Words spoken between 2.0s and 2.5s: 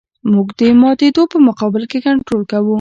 کنټرول